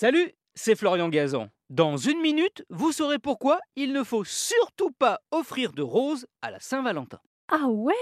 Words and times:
Salut, 0.00 0.30
c'est 0.54 0.76
Florian 0.76 1.08
Gazan. 1.08 1.48
Dans 1.70 1.96
une 1.96 2.20
minute, 2.20 2.64
vous 2.70 2.92
saurez 2.92 3.18
pourquoi 3.18 3.58
il 3.74 3.92
ne 3.92 4.04
faut 4.04 4.22
surtout 4.22 4.92
pas 4.92 5.18
offrir 5.32 5.72
de 5.72 5.82
roses 5.82 6.28
à 6.40 6.52
la 6.52 6.60
Saint-Valentin. 6.60 7.18
Ah 7.48 7.66
ouais? 7.66 7.94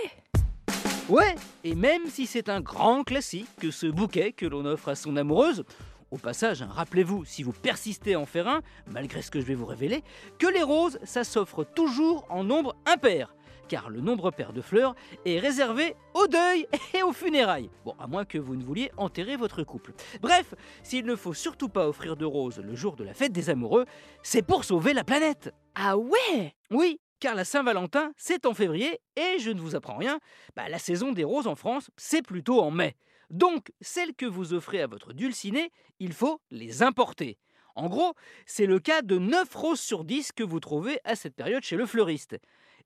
Ouais, 1.09 1.35
et 1.65 1.75
même 1.75 2.07
si 2.09 2.27
c'est 2.27 2.51
un 2.51 2.61
grand 2.61 3.03
classique 3.03 3.49
que 3.59 3.71
ce 3.71 3.87
bouquet 3.87 4.33
que 4.33 4.45
l'on 4.45 4.67
offre 4.67 4.91
à 4.91 4.95
son 4.95 5.17
amoureuse, 5.17 5.65
au 6.11 6.19
passage, 6.19 6.61
hein, 6.61 6.69
rappelez-vous, 6.71 7.25
si 7.25 7.43
vous 7.43 7.55
persistez 7.55 8.13
à 8.13 8.21
en 8.21 8.27
faire 8.27 8.47
un, 8.47 8.61
malgré 8.89 9.23
ce 9.23 9.31
que 9.31 9.41
je 9.41 9.47
vais 9.47 9.55
vous 9.55 9.65
révéler, 9.65 10.03
que 10.39 10.49
les 10.49 10.63
roses, 10.63 10.99
ça 11.03 11.25
s'offre 11.25 11.65
toujours 11.65 12.27
en 12.29 12.45
nombre 12.45 12.77
impair 12.85 13.35
car 13.69 13.91
le 13.91 14.01
nombre 14.01 14.31
pair 14.31 14.53
de 14.53 14.61
fleurs 14.61 14.95
est 15.25 15.39
réservé 15.39 15.95
au 16.15 16.27
deuil 16.27 16.67
et 16.95 17.03
aux 17.03 17.13
funérailles. 17.13 17.71
Bon, 17.85 17.95
à 17.99 18.07
moins 18.07 18.25
que 18.25 18.39
vous 18.39 18.57
ne 18.57 18.65
vouliez 18.65 18.91
enterrer 18.97 19.37
votre 19.37 19.63
couple. 19.63 19.93
Bref, 20.21 20.55
s'il 20.83 21.05
ne 21.05 21.17
faut 21.17 21.35
surtout 21.35 21.69
pas 21.69 21.89
offrir 21.89 22.17
de 22.17 22.25
roses 22.25 22.59
le 22.59 22.75
jour 22.75 22.97
de 22.97 23.05
la 23.05 23.15
fête 23.15 23.33
des 23.33 23.51
amoureux, 23.51 23.87
c'est 24.23 24.43
pour 24.43 24.65
sauver 24.65 24.93
la 24.93 25.05
planète. 25.05 25.53
Ah 25.75 25.97
ouais 25.97 26.55
Oui, 26.71 27.01
car 27.21 27.35
la 27.35 27.45
Saint-Valentin, 27.45 28.13
c'est 28.17 28.47
en 28.47 28.55
février, 28.55 29.01
et 29.17 29.39
je 29.39 29.51
ne 29.51 29.61
vous 29.61 29.75
apprends 29.75 29.97
rien, 29.97 30.21
bah, 30.55 30.69
la 30.69 30.79
saison 30.79 31.13
des 31.13 31.25
roses 31.25 31.47
en 31.47 31.55
France, 31.55 31.91
c'est 31.97 32.23
plutôt 32.23 32.61
en 32.61 32.71
mai. 32.71 32.97
Donc, 33.31 33.73
celles 33.81 34.15
que 34.15 34.27
vous 34.27 34.55
offrez 34.55 34.81
à 34.81 34.87
votre 34.87 35.13
dulciné, 35.13 35.71
il 35.99 36.13
faut 36.13 36.41
les 36.51 36.83
importer. 36.83 37.39
En 37.75 37.89
gros, 37.89 38.15
c'est 38.47 38.67
le 38.67 38.79
cas 38.79 39.03
de 39.03 39.19
9 39.19 39.55
roses 39.55 39.81
sur 39.81 40.05
10 40.05 40.33
que 40.33 40.43
vous 40.43 40.61
trouvez 40.61 40.99
à 41.05 41.15
cette 41.15 41.35
période 41.35 41.63
chez 41.63 41.77
le 41.77 41.85
fleuriste 41.85 42.39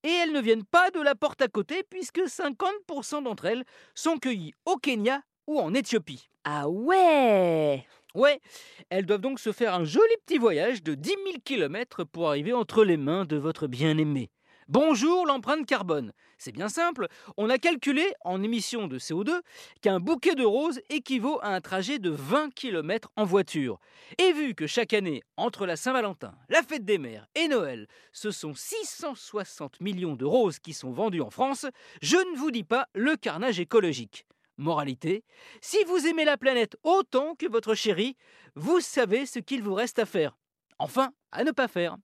et 0.02 0.09
elles 0.10 0.32
ne 0.32 0.40
viennent 0.40 0.64
pas 0.64 0.90
de 0.90 1.00
la 1.00 1.14
porte 1.14 1.42
à 1.42 1.48
côté 1.48 1.82
puisque 1.88 2.20
50% 2.20 3.22
d'entre 3.22 3.46
elles 3.46 3.64
sont 3.95 4.18
cueillies 4.18 4.54
au 4.64 4.76
Kenya 4.76 5.23
ou 5.46 5.59
en 5.59 5.74
Éthiopie. 5.74 6.28
Ah 6.45 6.68
ouais 6.68 7.84
Ouais, 8.14 8.40
elles 8.88 9.06
doivent 9.06 9.20
donc 9.20 9.38
se 9.38 9.52
faire 9.52 9.74
un 9.74 9.84
joli 9.84 10.12
petit 10.26 10.38
voyage 10.38 10.82
de 10.82 10.95
10 10.95 11.09
000 11.10 11.20
km 11.45 12.02
pour 12.02 12.28
arriver 12.28 12.52
entre 12.52 12.84
les 12.84 12.96
mains 12.96 13.24
de 13.24 13.37
votre 13.37 13.68
bien-aimé. 13.68 14.30
Bonjour 14.73 15.26
l'empreinte 15.26 15.66
carbone. 15.66 16.13
C'est 16.38 16.52
bien 16.52 16.68
simple, 16.68 17.09
on 17.37 17.51
a 17.51 17.59
calculé 17.59 18.07
en 18.24 18.40
émissions 18.40 18.87
de 18.87 19.01
CO2 19.01 19.40
qu'un 19.80 19.99
bouquet 19.99 20.37
de 20.37 20.45
roses 20.45 20.80
équivaut 20.90 21.40
à 21.43 21.49
un 21.49 21.60
trajet 21.60 21.99
de 21.99 22.10
20 22.10 22.54
km 22.54 23.10
en 23.16 23.24
voiture. 23.24 23.80
Et 24.18 24.32
vu 24.32 24.54
que 24.54 24.68
chaque 24.68 24.93
année, 24.93 25.24
entre 25.37 25.66
la 25.66 25.74
Saint-Valentin, 25.74 26.37
la 26.49 26.62
fête 26.62 26.85
des 26.85 26.99
mères 26.99 27.27
et 27.35 27.49
Noël, 27.49 27.88
ce 28.12 28.30
sont 28.30 28.54
660 28.54 29.80
millions 29.80 30.15
de 30.15 30.24
roses 30.24 30.60
qui 30.60 30.73
sont 30.73 30.93
vendues 30.93 31.21
en 31.21 31.30
France, 31.30 31.66
je 32.01 32.18
ne 32.18 32.38
vous 32.38 32.52
dis 32.52 32.62
pas 32.62 32.87
le 32.95 33.16
carnage 33.16 33.59
écologique. 33.59 34.24
Moralité, 34.57 35.24
si 35.60 35.82
vous 35.82 36.07
aimez 36.07 36.24
la 36.24 36.37
planète 36.37 36.77
autant 36.84 37.34
que 37.34 37.51
votre 37.51 37.74
chérie, 37.74 38.16
vous 38.55 38.79
savez 38.79 39.27
ce 39.27 39.40
qu'il 39.40 39.65
vous 39.65 39.74
reste 39.74 39.99
à 39.99 40.07
faire. 40.07 40.38
Enfin, 40.79 41.10
à 41.32 41.43
ne 41.43 41.51
pas 41.51 41.66
faire. 41.66 41.96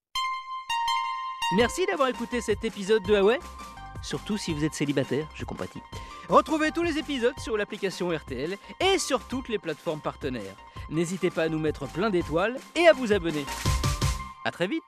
Merci 1.52 1.86
d'avoir 1.86 2.08
écouté 2.08 2.40
cet 2.40 2.64
épisode 2.64 3.04
de 3.04 3.14
Huawei. 3.14 3.38
Surtout 4.02 4.36
si 4.36 4.52
vous 4.52 4.64
êtes 4.64 4.74
célibataire, 4.74 5.28
je 5.34 5.44
compatis. 5.44 5.80
Retrouvez 6.28 6.72
tous 6.72 6.82
les 6.82 6.98
épisodes 6.98 7.38
sur 7.38 7.56
l'application 7.56 8.10
RTL 8.10 8.58
et 8.80 8.98
sur 8.98 9.20
toutes 9.28 9.48
les 9.48 9.58
plateformes 9.58 10.00
partenaires. 10.00 10.56
N'hésitez 10.90 11.30
pas 11.30 11.44
à 11.44 11.48
nous 11.48 11.60
mettre 11.60 11.86
plein 11.86 12.10
d'étoiles 12.10 12.56
et 12.74 12.88
à 12.88 12.92
vous 12.92 13.12
abonner. 13.12 13.44
A 14.44 14.50
très 14.50 14.66
vite 14.66 14.82